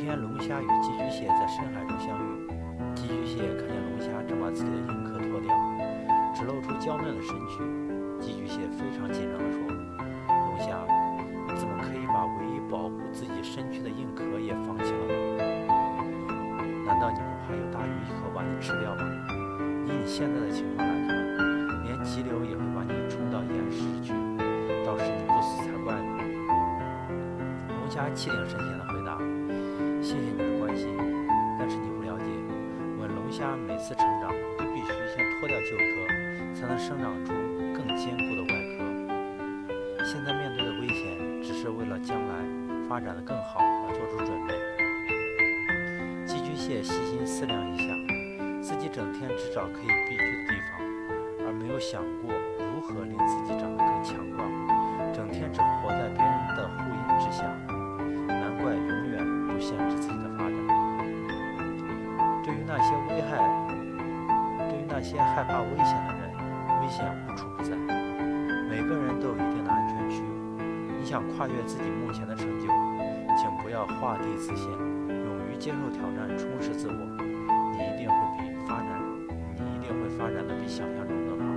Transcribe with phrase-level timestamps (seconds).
[0.00, 2.48] 天，龙虾与寄居蟹在深海中相遇，
[2.94, 5.54] 寄居蟹看见龙虾正把自己的硬壳脱掉，
[6.34, 7.60] 只露出娇嫩的身躯。
[8.18, 9.60] 寄居蟹非常紧张地说
[10.26, 10.80] ：“龙虾，
[11.46, 15.14] 你怎么可以把唯一保护自己身躯的硬壳也放弃了呢？
[16.86, 19.02] 难道你不怕有大鱼一口把你吃掉吗？
[19.86, 24.14] 以你现在的情况来看，连急流也会把你冲到岩石去，
[24.82, 26.24] 到时你不死才怪呢。”
[27.68, 29.18] 龙虾气定神闲地回答
[33.40, 36.06] ：“家每次成长都必须先脱掉旧壳，
[36.54, 37.32] 才能生长出。”
[37.72, 40.04] 更坚固的外壳。
[40.04, 42.34] 现在面对的危险，只是为了将来
[42.86, 44.52] 发展的更好而做出准备。
[46.26, 47.84] 寄居蟹细心思量一下，
[48.60, 50.76] 自己整天只找可以避居的地方，
[51.46, 54.44] 而没有想过如何令自己长得更强壮，
[55.14, 57.44] 整天只活在别人的护荫之下，
[58.28, 60.69] 难怪永远不限制自己的发展。
[63.20, 63.36] 危害，
[64.70, 66.30] 对于那些害怕危险的人。
[66.80, 70.22] 危险无处不在，每个人都有一定的安全区。
[70.98, 72.66] 你想跨越自己目前的成就，
[73.36, 76.94] 请不要画地自限，勇于接受挑战，充实自我。
[76.94, 78.88] 你一定会比发展，
[79.54, 81.49] 你一定会发展的比想象中更好。